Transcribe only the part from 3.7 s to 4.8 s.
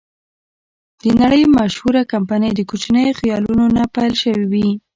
نه پیل شوې وې.